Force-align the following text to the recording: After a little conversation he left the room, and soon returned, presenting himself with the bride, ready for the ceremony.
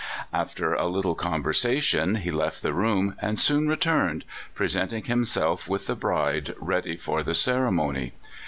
After 0.33 0.73
a 0.73 0.87
little 0.87 1.13
conversation 1.13 2.15
he 2.15 2.31
left 2.31 2.63
the 2.63 2.73
room, 2.73 3.15
and 3.21 3.39
soon 3.39 3.67
returned, 3.67 4.25
presenting 4.55 5.03
himself 5.03 5.69
with 5.69 5.85
the 5.85 5.95
bride, 5.95 6.55
ready 6.57 6.97
for 6.97 7.21
the 7.21 7.35
ceremony. 7.35 8.13